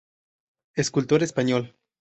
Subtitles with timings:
[0.73, 1.75] Escultor español.